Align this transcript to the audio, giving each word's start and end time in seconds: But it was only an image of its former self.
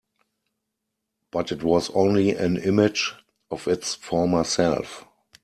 But 1.31 1.51
it 1.51 1.61
was 1.61 1.91
only 1.91 2.31
an 2.31 2.57
image 2.57 3.13
of 3.51 3.67
its 3.67 3.93
former 3.93 4.43
self. 4.43 5.05